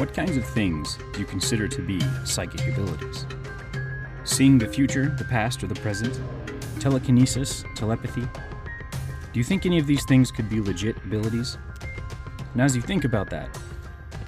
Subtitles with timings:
[0.00, 3.26] What kinds of things do you consider to be psychic abilities?
[4.24, 6.18] Seeing the future, the past, or the present?
[6.80, 8.22] Telekinesis, telepathy?
[8.22, 11.58] Do you think any of these things could be legit abilities?
[12.54, 13.50] And as you think about that,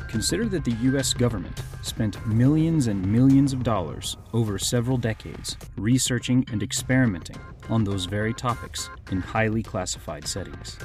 [0.09, 6.45] consider that the US government spent millions and millions of dollars over several decades researching
[6.53, 7.39] and experimenting
[7.70, 10.77] on those very topics in highly classified settings.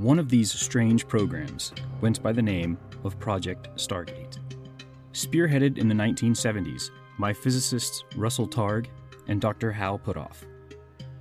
[0.00, 4.38] One of these strange programs went by the name of Project Stargate.
[5.12, 8.86] Spearheaded in the 1970s by physicists Russell Targ
[9.28, 9.70] and Dr.
[9.70, 10.46] Hal Puthoff,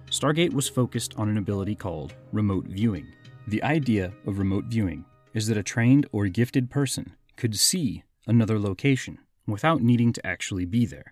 [0.05, 3.05] Stargate was focused on an ability called remote viewing.
[3.49, 8.57] The idea of remote viewing is that a trained or gifted person could see another
[8.57, 11.11] location without needing to actually be there.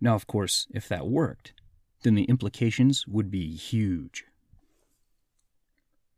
[0.00, 1.52] Now, of course, if that worked,
[2.04, 4.24] then the implications would be huge.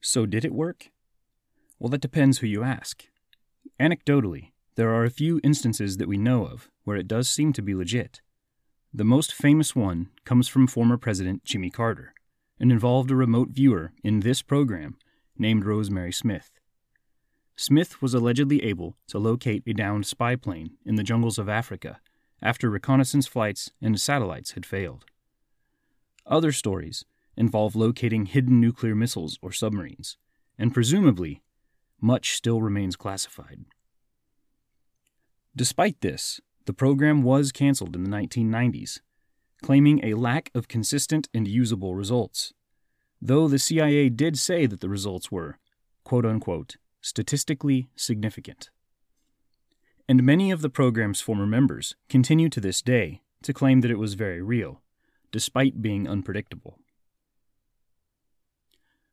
[0.00, 0.90] So, did it work?
[1.78, 3.04] Well, that depends who you ask.
[3.80, 7.62] Anecdotally, there are a few instances that we know of where it does seem to
[7.62, 8.20] be legit.
[8.92, 12.14] The most famous one comes from former President Jimmy Carter
[12.58, 14.96] and involved a remote viewer in this program
[15.38, 16.50] named Rosemary Smith.
[17.56, 22.00] Smith was allegedly able to locate a downed spy plane in the jungles of Africa
[22.42, 25.06] after reconnaissance flights and satellites had failed.
[26.26, 27.04] Other stories
[27.36, 30.16] involve locating hidden nuclear missiles or submarines,
[30.58, 31.42] and presumably
[32.00, 33.64] much still remains classified.
[35.54, 39.00] Despite this, the program was canceled in the 1990s,
[39.62, 42.52] claiming a lack of consistent and usable results,
[43.22, 45.58] though the CIA did say that the results were,
[46.04, 48.70] quote unquote, statistically significant.
[50.08, 53.98] And many of the program's former members continue to this day to claim that it
[53.98, 54.82] was very real,
[55.32, 56.78] despite being unpredictable.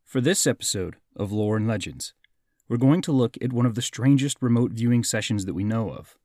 [0.06, 2.14] For this episode of Lore and Legends,
[2.70, 5.90] we're going to look at one of the strangest remote viewing sessions that we know
[5.90, 6.18] of,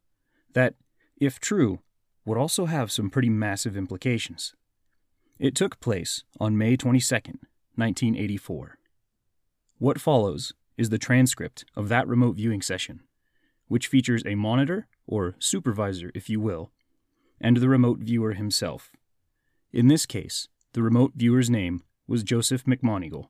[0.52, 0.74] that,
[1.16, 1.80] if true,
[2.26, 4.54] would also have some pretty massive implications.
[5.38, 8.78] It took place on May 22, 1984.
[9.78, 13.00] What follows is the transcript of that remote viewing session,
[13.68, 16.72] which features a monitor, or supervisor, if you will,
[17.40, 18.90] and the remote viewer himself.
[19.72, 23.28] In this case, the remote viewer's name was Joseph McMoneagle,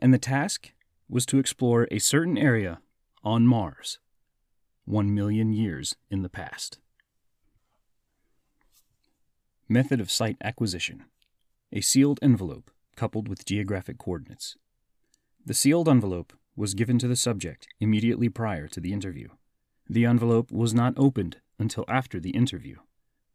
[0.00, 0.72] and the task
[1.08, 2.80] was to explore a certain area
[3.22, 3.98] on Mars,
[4.84, 6.78] one million years in the past.
[9.68, 11.04] Method of site acquisition
[11.72, 14.56] a sealed envelope coupled with geographic coordinates.
[15.46, 19.28] The sealed envelope was given to the subject immediately prior to the interview.
[19.88, 22.76] The envelope was not opened until after the interview.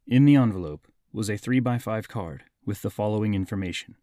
[0.05, 3.95] In the envelope was a 3x5 card with the following information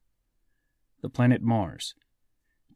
[1.03, 1.95] The planet Mars,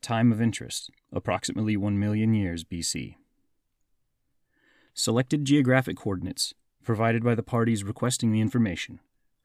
[0.06, 3.16] time of interest, approximately 1 million years BC.
[4.94, 9.00] Selected geographic coordinates, provided by the parties requesting the information,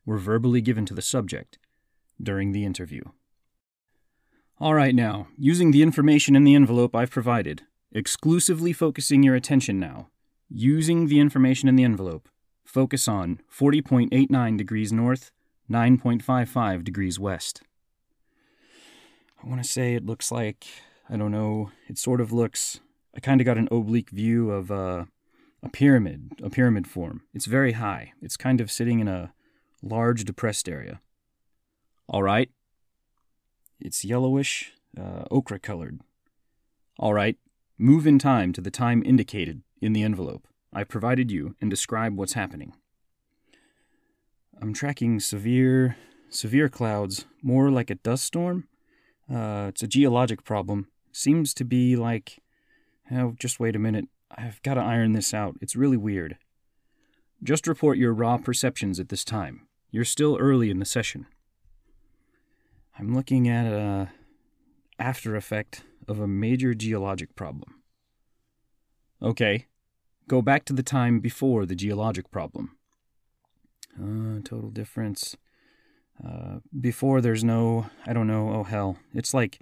[0.06, 1.58] were verbally given to the subject
[2.22, 3.02] during the interview.
[4.60, 9.80] All right, now, using the information in the envelope I've provided, exclusively focusing your attention
[9.80, 10.10] now,
[10.48, 12.30] using the information in the envelope,
[12.64, 15.32] focus on 40.89 degrees north,
[15.72, 17.64] 9.55 degrees west.
[19.44, 20.68] I want to say it looks like,
[21.10, 22.80] I don't know, it sort of looks,
[23.16, 25.06] I kind of got an oblique view of uh,
[25.64, 27.24] a pyramid, a pyramid form.
[27.34, 28.14] It's very high.
[28.22, 29.34] It's kind of sitting in a
[29.82, 31.02] large depressed area.
[32.08, 32.52] All right.
[33.80, 36.02] It's yellowish, uh, ochre colored.
[37.00, 37.38] All right.
[37.80, 42.16] Move in time to the time indicated in the envelope I provided you and describe
[42.16, 42.74] what's happening.
[44.62, 45.98] I'm tracking severe,
[46.30, 48.68] severe clouds, more like a dust storm.
[49.34, 50.88] Uh, it's a geologic problem.
[51.12, 52.40] Seems to be like.
[53.12, 54.06] Oh, just wait a minute.
[54.38, 55.58] I've got to iron this out.
[55.62, 56.38] It's really weird.
[57.44, 59.68] Just report your raw perceptions at this time.
[59.90, 61.26] You're still early in the session.
[62.98, 64.12] I'm looking at a
[65.00, 67.82] after effect of a major geologic problem.
[69.22, 69.68] Okay,
[70.28, 72.78] go back to the time before the geologic problem.
[74.00, 75.36] Uh, total difference.
[76.80, 78.98] Before there's no, I don't know, oh hell.
[79.14, 79.60] It's like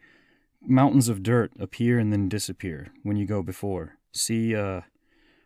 [0.62, 3.98] mountains of dirt appear and then disappear when you go before.
[4.12, 4.82] See, uh,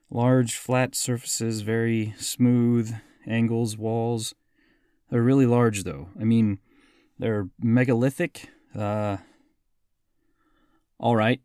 [0.10, 2.95] large flat surfaces, very smooth
[3.27, 4.33] angles, walls.
[5.10, 6.10] They're really large though.
[6.19, 6.60] I mean,
[7.19, 8.50] they're megalithic.
[8.75, 9.18] Uh,
[11.00, 11.42] all right.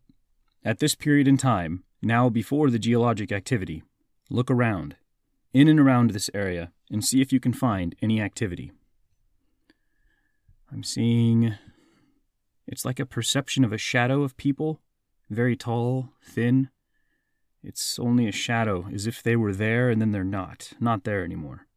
[0.63, 3.83] At this period in time, now before the geologic activity,
[4.29, 4.95] look around,
[5.53, 8.71] in and around this area, and see if you can find any activity.
[10.71, 11.55] I'm seeing.
[12.67, 14.79] It's like a perception of a shadow of people,
[15.29, 16.69] very tall, thin.
[17.63, 21.23] It's only a shadow, as if they were there and then they're not, not there
[21.23, 21.67] anymore.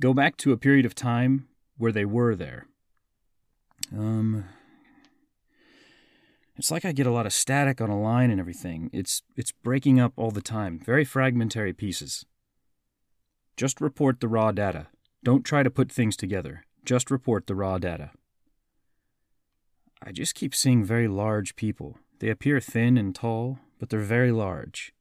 [0.00, 1.48] Go back to a period of time
[1.78, 2.66] where they were there.
[3.96, 4.44] Um,
[6.56, 8.90] it's like I get a lot of static on a line and everything.
[8.92, 10.80] It's it's breaking up all the time.
[10.84, 12.26] Very fragmentary pieces.
[13.56, 14.88] Just report the raw data.
[15.22, 16.64] Don't try to put things together.
[16.84, 18.10] Just report the raw data.
[20.02, 21.98] I just keep seeing very large people.
[22.20, 24.92] They appear thin and tall, but they're very large.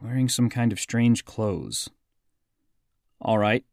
[0.00, 1.88] Wearing some kind of strange clothes.
[3.20, 3.64] All right.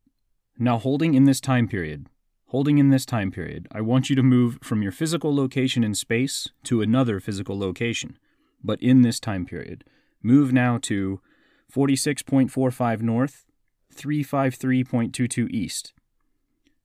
[0.57, 2.07] Now holding in this time period,
[2.47, 5.95] holding in this time period, I want you to move from your physical location in
[5.95, 8.17] space to another physical location,
[8.63, 9.83] but in this time period.
[10.21, 11.19] Move now to
[11.73, 13.45] 46.45 north,
[13.95, 15.93] 353.22 east.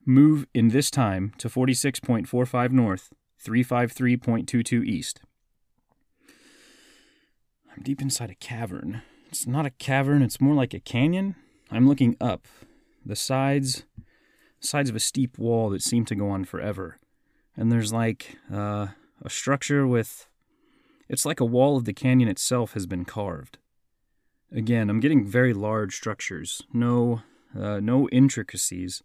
[0.08, 3.12] Move in this time to 46.45 north,
[3.44, 5.20] 353.22 east.
[7.70, 9.02] I'm deep inside a cavern.
[9.28, 11.34] It's not a cavern, it's more like a canyon.
[11.70, 12.46] I'm looking up.
[13.05, 13.84] The sides
[14.60, 16.96] sides of a steep wall that seem to go on forever.
[17.55, 18.87] And there's like uh,
[19.22, 20.26] a structure with.
[21.10, 23.58] It's like a wall of the canyon itself has been carved.
[24.50, 26.62] Again, I'm getting very large structures.
[26.72, 27.20] No,
[27.55, 29.02] uh, no intricacies,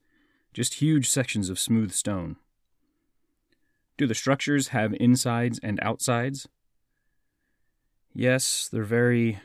[0.54, 2.38] just huge sections of smooth stone.
[3.98, 6.48] Do the structures have insides and outsides?
[8.14, 9.40] Yes, they're very.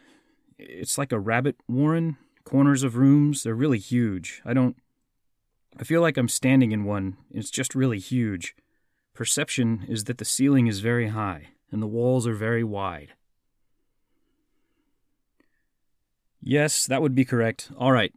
[0.58, 2.16] It's like a rabbit warren.
[2.44, 4.40] Corners of rooms, they're really huge.
[4.44, 4.76] I don't
[5.78, 7.16] I feel like I'm standing in one.
[7.30, 8.56] It's just really huge.
[9.14, 13.14] Perception is that the ceiling is very high and the walls are very wide.
[16.42, 17.70] Yes, that would be correct.
[17.76, 18.12] All right.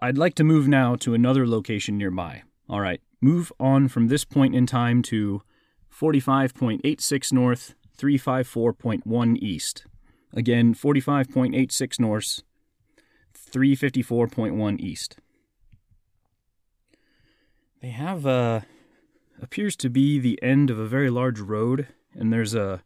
[0.00, 2.42] I'd like to move now to another location nearby.
[2.68, 3.00] All right.
[3.20, 5.42] Move on from this point in time to
[5.92, 9.86] 45.86 north, 354.1 east.
[10.32, 12.42] Again, 45.86 north,
[13.34, 15.16] 354.1 east.
[17.80, 18.62] They have uh,
[19.40, 22.82] appears to be the end of a very large road, and there's a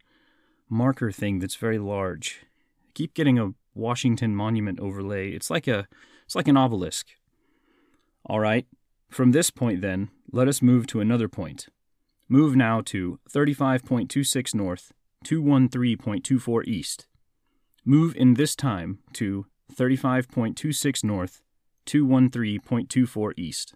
[0.69, 2.41] marker thing that's very large.
[2.87, 5.31] I keep getting a Washington Monument overlay.
[5.31, 5.89] It's like a
[6.29, 7.07] it's like an obelisk.
[8.27, 8.67] All right.
[9.09, 11.69] From this point then, let us move to another point.
[12.29, 14.93] Move now to 35.26 north,
[15.25, 17.07] 213.24 east.
[17.83, 21.41] Move in this time to 35.26 north,
[21.87, 23.73] 213.24 east.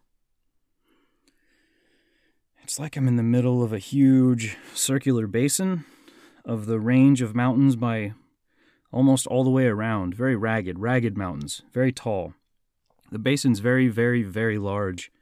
[2.62, 5.86] It's like I'm in the middle of a huge circular basin
[6.44, 8.12] of the range of mountains by
[8.92, 10.14] almost all the way around.
[10.14, 12.34] Very ragged, ragged mountains, very tall.
[13.12, 15.12] The basin's very, very, very large.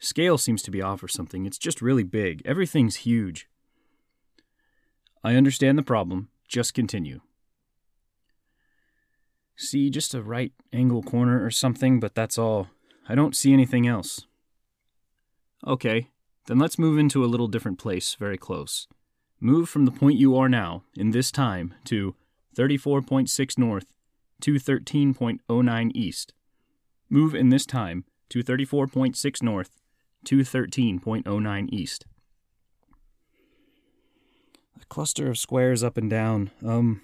[0.00, 1.46] Scale seems to be off or something.
[1.46, 2.42] It's just really big.
[2.44, 3.48] Everything's huge.
[5.22, 6.30] I understand the problem.
[6.48, 7.20] Just continue.
[9.56, 12.70] See just a right angle corner or something, but that's all.
[13.08, 14.26] I don't see anything else.
[15.64, 16.08] Okay,
[16.48, 18.88] then let's move into a little different place very close.
[19.40, 22.16] Move from the point you are now, in this time, to
[22.56, 23.92] 34.6 north,
[24.42, 26.32] 213.09 east.
[27.10, 29.70] Move in this time to 34.6 north,
[30.26, 32.06] 213.09 east.
[34.80, 36.50] A cluster of squares up and down.
[36.64, 37.00] Um,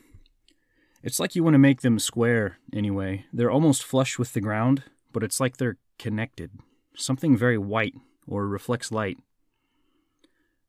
[1.03, 3.25] it's like you want to make them square anyway.
[3.33, 6.51] They're almost flush with the ground, but it's like they're connected.
[6.97, 7.95] Something very white
[8.27, 9.19] or reflects light.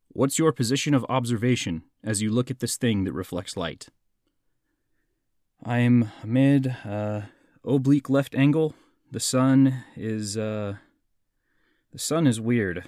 [0.10, 3.89] What's your position of observation as you look at this thing that reflects light?
[5.63, 7.22] I'm mid uh,
[7.65, 8.75] oblique left angle.
[9.12, 10.75] The sun is uh,
[11.91, 12.85] the sun is weird.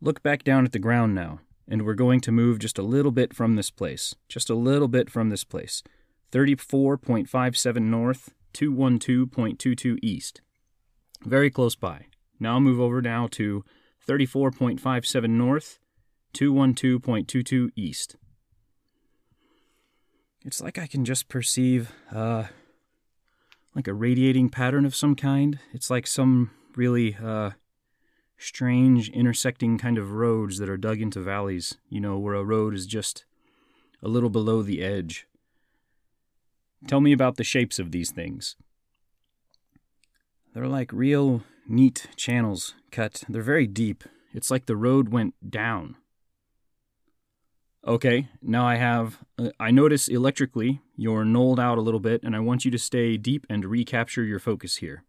[0.00, 3.12] Look back down at the ground now, and we're going to move just a little
[3.12, 4.14] bit from this place.
[4.28, 5.82] Just a little bit from this place.
[6.32, 10.40] 34.57 north, 212.22 east.
[11.22, 12.06] Very close by.
[12.38, 13.64] Now move over now to
[14.06, 15.78] 34.57 north,
[16.34, 18.16] 212.22 east.
[20.44, 22.44] It's like I can just perceive, uh,
[23.76, 25.58] like a radiating pattern of some kind.
[25.74, 27.50] It's like some really uh,
[28.38, 32.74] strange intersecting kind of roads that are dug into valleys, you know, where a road
[32.74, 33.26] is just
[34.02, 35.26] a little below the edge.
[36.88, 38.56] Tell me about the shapes of these things.
[40.54, 43.24] They're like real neat channels cut.
[43.28, 44.04] They're very deep.
[44.32, 45.96] It's like the road went down.
[47.86, 49.18] Okay, now I have.
[49.38, 52.78] Uh, I notice electrically you're knolled out a little bit, and I want you to
[52.78, 55.04] stay deep and recapture your focus here.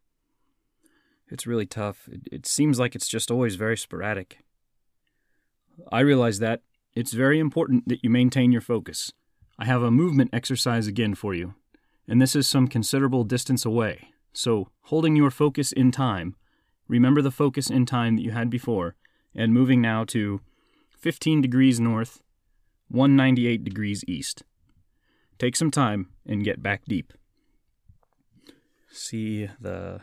[1.27, 2.07] It's really tough.
[2.11, 4.39] It, it seems like it's just always very sporadic.
[5.91, 6.61] I realize that.
[6.93, 9.11] It's very important that you maintain your focus.
[9.57, 11.55] I have a movement exercise again for you,
[12.07, 14.09] and this is some considerable distance away.
[14.33, 16.35] So, holding your focus in time,
[16.87, 18.95] remember the focus in time that you had before,
[19.33, 20.41] and moving now to
[20.91, 22.21] 15 degrees north,
[22.89, 24.43] 198 degrees east.
[25.37, 27.13] Take some time and get back deep.
[28.91, 30.01] See the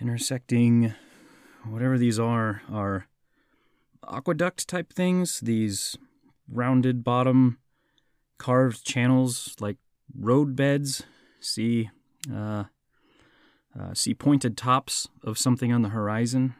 [0.00, 0.94] intersecting,
[1.64, 3.06] whatever these are, are
[4.08, 5.96] aqueduct type things, these
[6.50, 7.58] rounded bottom
[8.38, 9.76] carved channels like
[10.18, 11.04] road beds.
[11.40, 11.90] See,
[12.32, 12.64] uh,
[13.78, 16.54] uh, see pointed tops of something on the horizon.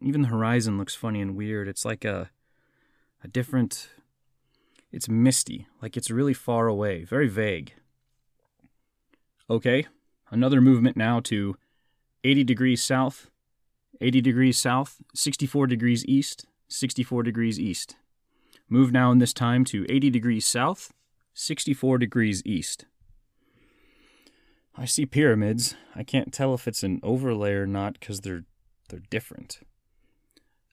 [0.00, 1.68] Even the horizon looks funny and weird.
[1.68, 2.30] It's like a
[3.24, 3.88] a different.
[4.92, 7.72] It's misty, like it's really far away, very vague.
[9.48, 9.86] Okay,
[10.30, 11.56] another movement now to
[12.24, 13.30] 80 degrees south,
[14.00, 17.96] 80 degrees south, 64 degrees east, 64 degrees east.
[18.68, 20.92] Move now in this time to 80 degrees south,
[21.34, 22.84] 64 degrees east.
[24.76, 25.74] I see pyramids.
[25.94, 28.44] I can't tell if it's an overlay or not because they're
[28.88, 29.60] they're different.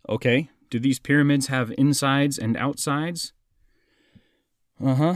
[0.07, 3.33] Okay, do these pyramids have insides and outsides?
[4.81, 5.15] Uh huh.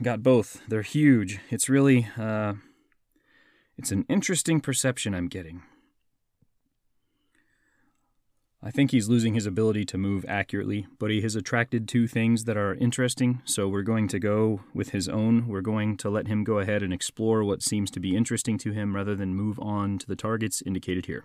[0.00, 0.62] Got both.
[0.66, 1.38] They're huge.
[1.50, 2.54] It's really uh,
[3.76, 5.62] it's an interesting perception I'm getting.
[8.64, 12.44] I think he's losing his ability to move accurately, but he has attracted two things
[12.44, 15.48] that are interesting, so we're going to go with his own.
[15.48, 18.70] We're going to let him go ahead and explore what seems to be interesting to
[18.70, 21.24] him rather than move on to the targets indicated here.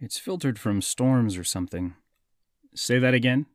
[0.00, 1.94] It's filtered from storms or something.
[2.74, 3.46] Say that again?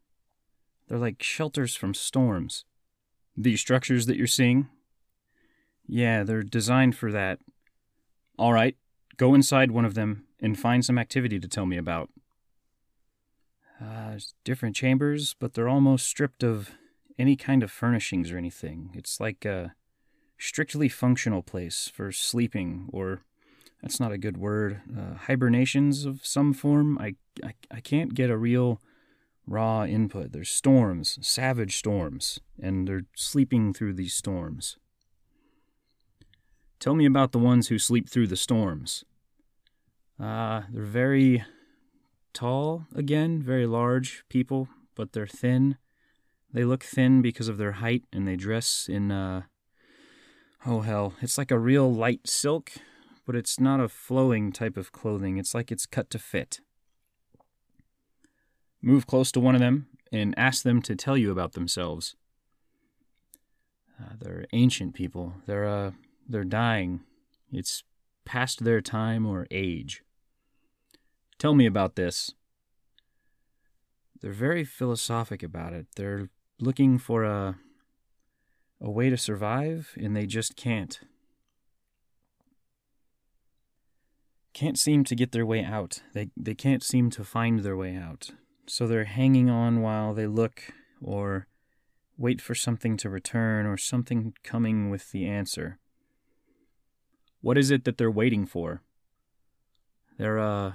[0.87, 2.65] They're like shelters from storms.
[3.37, 4.67] These structures that you're seeing?
[5.87, 7.39] Yeah, they're designed for that.
[8.37, 8.75] All right,
[9.17, 12.09] go inside one of them and find some activity to tell me about.
[13.81, 16.71] Uh, different chambers, but they're almost stripped of
[17.17, 18.91] any kind of furnishings or anything.
[18.93, 19.73] It's like a
[20.37, 23.21] strictly functional place for sleeping or
[23.81, 24.81] that's not a good word.
[24.97, 26.97] Uh, hibernations of some form.
[26.97, 28.81] I, I, I can't get a real
[29.47, 30.31] raw input.
[30.31, 34.77] There's storms, savage storms, and they're sleeping through these storms.
[36.79, 39.03] Tell me about the ones who sleep through the storms.
[40.19, 41.43] Uh, they're very
[42.33, 45.77] tall, again, very large people, but they're thin.
[46.53, 49.43] They look thin because of their height, and they dress in, uh,
[50.65, 52.71] oh hell, it's like a real light silk
[53.29, 55.37] but it's not a flowing type of clothing.
[55.37, 56.61] It's like it's cut to fit.
[58.81, 62.15] Move close to one of them and ask them to tell you about themselves.
[64.01, 65.35] Uh, they're ancient people.
[65.45, 65.91] They're uh,
[66.27, 67.01] they're dying.
[67.51, 67.83] It's
[68.25, 70.01] past their time or age.
[71.37, 72.33] Tell me about this.
[74.21, 75.85] They're very philosophic about it.
[75.95, 77.59] They're looking for a
[78.81, 80.99] a way to survive and they just can't.
[84.53, 86.01] Can't seem to get their way out.
[86.13, 88.31] They they can't seem to find their way out.
[88.67, 91.47] So they're hanging on while they look or
[92.17, 95.79] wait for something to return or something coming with the answer.
[97.41, 98.81] What is it that they're waiting for?
[100.17, 100.73] There, uh,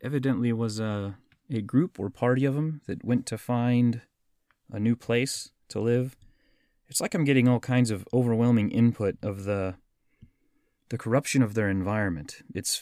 [0.00, 1.16] evidently was a,
[1.50, 4.02] a group or party of them that went to find
[4.70, 6.16] a new place to live.
[6.88, 9.74] It's like I'm getting all kinds of overwhelming input of the
[10.88, 12.42] the corruption of their environment.
[12.54, 12.80] It's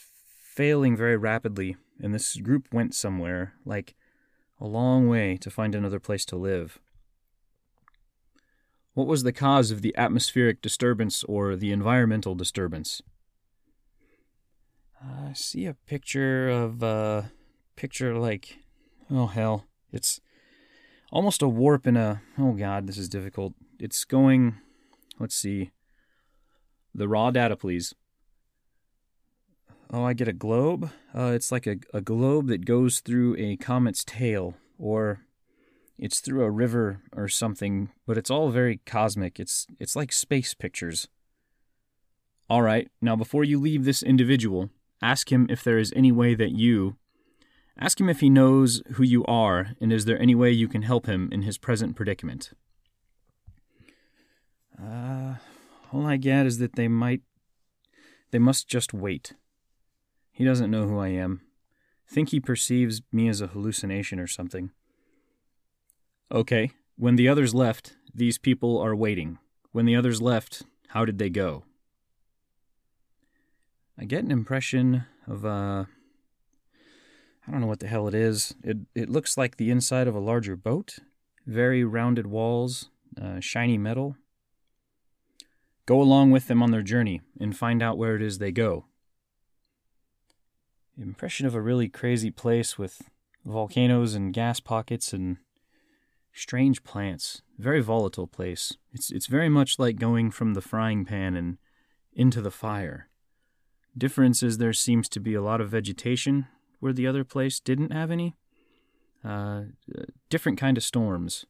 [0.55, 3.93] failing very rapidly, and this group went somewhere, like
[4.59, 6.79] a long way, to find another place to live.
[8.93, 13.01] What was the cause of the atmospheric disturbance or the environmental disturbance?
[15.03, 17.25] I see a picture of a uh,
[17.75, 18.59] picture like
[19.11, 20.21] oh hell, it's
[21.11, 23.53] almost a warp in a oh god, this is difficult.
[23.77, 24.55] It's going
[25.19, 25.71] let's see.
[26.93, 27.93] The raw data, please.
[29.91, 30.89] Oh, I get a globe.
[31.15, 35.21] Uh, it's like a, a globe that goes through a comet's tail, or
[35.97, 37.89] it's through a river or something.
[38.05, 39.39] But it's all very cosmic.
[39.39, 41.07] It's it's like space pictures.
[42.49, 42.89] All right.
[43.01, 44.69] Now, before you leave this individual,
[45.01, 46.97] Ask him if there is any way that you.
[47.77, 50.83] Ask him if he knows who you are, and is there any way you can
[50.83, 52.51] help him in his present predicament.
[54.81, 55.35] Uh,
[55.91, 57.21] all I get is that they might.
[58.31, 59.33] They must just wait.
[60.35, 61.39] He doesn't know who I am.
[62.09, 64.71] Think he perceives me as a hallucination or something.
[66.29, 69.39] Okay, when the others left, these people are waiting.
[69.71, 71.63] When the others left, how did they go?
[73.97, 75.85] I get an impression of uh
[77.47, 78.55] I don't know what the hell it is.
[78.61, 80.99] It it looks like the inside of a larger boat.
[81.47, 82.89] Very rounded walls,
[83.21, 84.17] uh, shiny metal.
[85.85, 88.87] Go along with them on their journey and find out where it is they go.
[90.97, 93.09] Impression of a really crazy place with
[93.45, 95.37] volcanoes and gas pockets and
[96.33, 97.41] strange plants.
[97.57, 98.77] Very volatile place.
[98.93, 101.57] It's it's very much like going from the frying pan and
[102.13, 103.09] into the fire.
[103.97, 106.47] Difference is there seems to be a lot of vegetation
[106.79, 108.35] where the other place didn't have any.
[109.23, 109.63] Uh,
[110.29, 111.45] different kind of storms.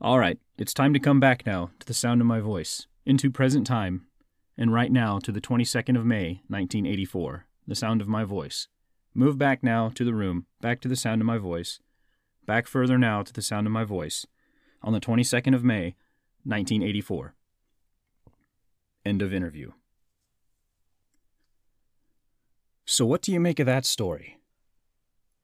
[0.00, 3.30] All right, it's time to come back now to the sound of my voice, into
[3.30, 4.06] present time,
[4.56, 8.66] and right now to the 22nd of May, 1984, the sound of my voice.
[9.14, 11.80] Move back now to the room, back to the sound of my voice,
[12.46, 14.26] back further now to the sound of my voice,
[14.82, 15.94] on the 22nd of May,
[16.44, 17.34] 1984.
[19.04, 19.72] End of interview.
[22.86, 24.38] So, what do you make of that story?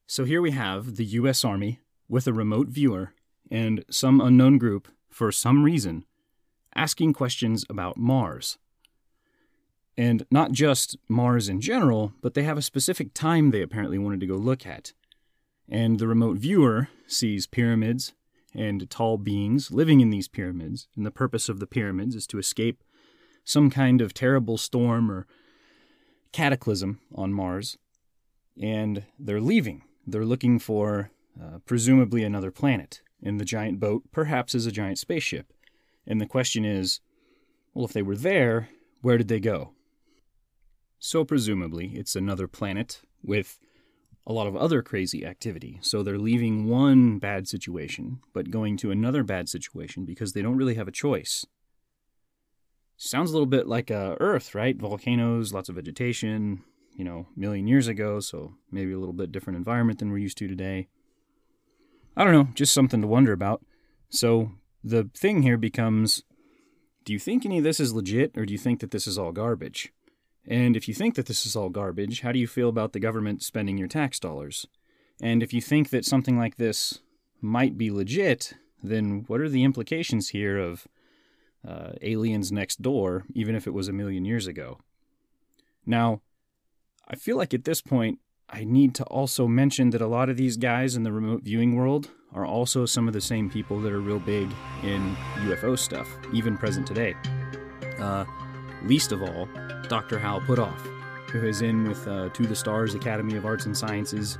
[0.06, 1.44] So, here we have the U.S.
[1.44, 3.12] Army with a remote viewer
[3.50, 6.06] and some unknown group, for some reason,
[6.74, 8.56] asking questions about Mars.
[9.96, 14.20] And not just Mars in general, but they have a specific time they apparently wanted
[14.20, 14.92] to go look at.
[15.68, 18.12] And the remote viewer sees pyramids
[18.54, 22.38] and tall beings living in these pyramids, and the purpose of the pyramids is to
[22.38, 22.82] escape
[23.44, 25.26] some kind of terrible storm or
[26.32, 27.76] cataclysm on Mars,
[28.60, 29.82] and they're leaving.
[30.06, 34.98] They're looking for uh, presumably another planet, and the giant boat perhaps is a giant
[34.98, 35.52] spaceship.
[36.06, 37.00] And the question is
[37.72, 38.68] well, if they were there,
[39.02, 39.73] where did they go?
[41.06, 43.58] So, presumably, it's another planet with
[44.26, 45.78] a lot of other crazy activity.
[45.82, 50.56] So, they're leaving one bad situation, but going to another bad situation because they don't
[50.56, 51.44] really have a choice.
[52.96, 54.78] Sounds a little bit like uh, Earth, right?
[54.78, 56.64] Volcanoes, lots of vegetation,
[56.96, 60.38] you know, million years ago, so maybe a little bit different environment than we're used
[60.38, 60.88] to today.
[62.16, 63.62] I don't know, just something to wonder about.
[64.08, 66.22] So the thing here becomes
[67.04, 69.18] do you think any of this is legit, or do you think that this is
[69.18, 69.92] all garbage?
[70.46, 73.00] And if you think that this is all garbage, how do you feel about the
[73.00, 74.66] government spending your tax dollars?
[75.20, 77.00] And if you think that something like this
[77.40, 80.86] might be legit, then what are the implications here of
[81.66, 84.78] uh, aliens next door, even if it was a million years ago.
[85.86, 86.20] Now,
[87.08, 90.36] I feel like at this point, I need to also mention that a lot of
[90.36, 93.92] these guys in the remote viewing world are also some of the same people that
[93.92, 94.50] are real big
[94.82, 97.14] in UFO stuff, even present today.
[97.98, 98.24] Uh,
[98.86, 99.48] least of all,
[99.88, 100.18] Dr.
[100.18, 100.78] Hal Puthoff,
[101.30, 104.38] who is in with uh, To the Stars Academy of Arts and Sciences.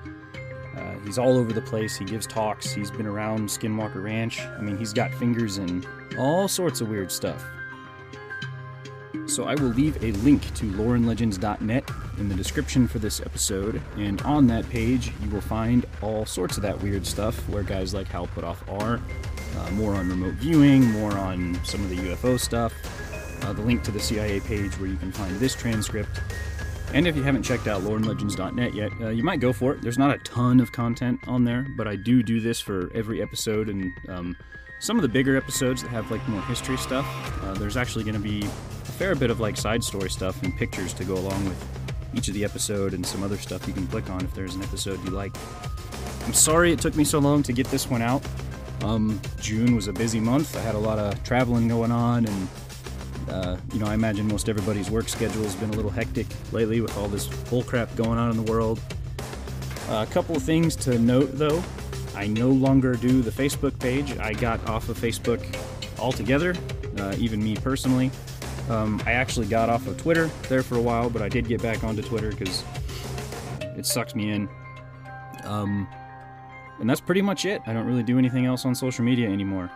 [0.77, 1.97] Uh, he's all over the place.
[1.97, 2.73] He gives talks.
[2.73, 4.41] He's been around Skinwalker Ranch.
[4.41, 5.85] I mean, he's got fingers in
[6.19, 7.45] all sorts of weird stuff.
[9.27, 14.21] So I will leave a link to loreandlegends.net in the description for this episode, and
[14.23, 18.07] on that page you will find all sorts of that weird stuff where guys like
[18.09, 19.01] Hal Puthoff are.
[19.59, 22.73] Uh, more on remote viewing, more on some of the UFO stuff,
[23.42, 26.20] uh, the link to the CIA page where you can find this transcript.
[26.92, 29.83] And if you haven't checked out loreandlegends.net yet, uh, you might go for it.
[29.83, 33.20] There's not a ton of content on there, but I do do this for every
[33.20, 34.37] episode, and um,
[34.79, 37.07] some of the bigger episodes that have like more history stuff,
[37.42, 38.49] uh, there's actually going to be a
[38.92, 41.64] fair bit of like side story stuff and pictures to go along with
[42.14, 44.62] each of the episode and some other stuff you can click on if there's an
[44.62, 45.35] episode you like.
[46.27, 48.23] I'm sorry it took me so long to get this one out.
[48.83, 50.57] Um, June was a busy month.
[50.57, 52.49] I had a lot of traveling going on, and
[53.29, 56.81] uh, you know, I imagine most everybody's work schedule has been a little hectic lately
[56.81, 58.81] with all this bullcrap going on in the world.
[59.89, 61.63] Uh, a couple of things to note though.
[62.15, 64.17] I no longer do the Facebook page.
[64.19, 65.45] I got off of Facebook
[65.99, 66.55] altogether,
[66.99, 68.11] uh, even me personally.
[68.71, 71.61] Um, I actually got off of Twitter there for a while, but I did get
[71.61, 72.65] back onto Twitter because
[73.77, 74.49] it sucks me in.
[75.45, 75.89] Um,
[76.81, 77.63] and that's pretty much it.
[77.67, 79.71] I don't really do anything else on social media anymore.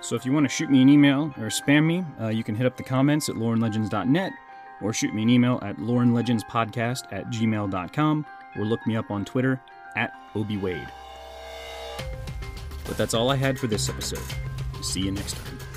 [0.00, 2.54] So if you want to shoot me an email or spam me, uh, you can
[2.54, 4.32] hit up the comments at loreandlegends.net
[4.80, 9.60] or shoot me an email at loreandlegendspodcast at gmail.com or look me up on Twitter
[9.96, 10.90] at ObiWade.
[12.84, 14.22] But that's all I had for this episode.
[14.82, 15.67] See you next time.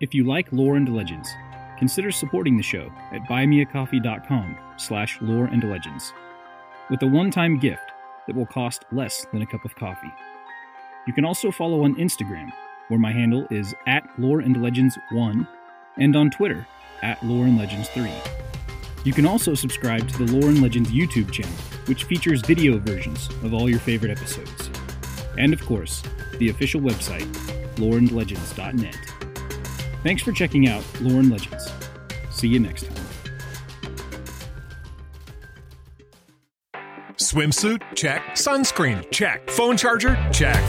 [0.00, 1.28] If you like lore and legends,
[1.78, 6.14] consider supporting the show at buymeacoffee.com slash lore and legends
[6.88, 7.82] with a one-time gift
[8.26, 10.10] that will cost less than a cup of coffee.
[11.06, 12.50] You can also follow on Instagram,
[12.88, 15.46] where my handle is at lore and legends 1
[15.98, 16.66] and on Twitter
[17.02, 18.10] at lore and legends 3.
[19.04, 23.28] You can also subscribe to the Lore and Legends YouTube channel, which features video versions
[23.42, 24.70] of all your favorite episodes.
[25.38, 26.02] And of course,
[26.38, 27.26] the official website,
[27.76, 29.09] loreandlegends.net.
[30.02, 31.72] Thanks for checking out Lore and Legends.
[32.30, 32.96] See you next time.
[37.16, 37.82] Swimsuit?
[37.94, 38.22] Check.
[38.30, 39.08] Sunscreen?
[39.10, 39.48] Check.
[39.50, 40.16] Phone charger?
[40.32, 40.64] Check.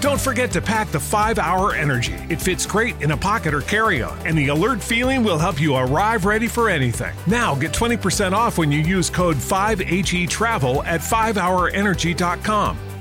[0.00, 2.14] Don't forget to pack the 5 Hour Energy.
[2.28, 5.60] It fits great in a pocket or carry on, and the alert feeling will help
[5.60, 7.14] you arrive ready for anything.
[7.26, 12.78] Now get 20% off when you use code 5HE Travel at 5hourenergy.com.